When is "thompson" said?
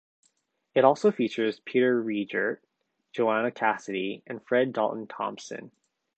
5.05-5.69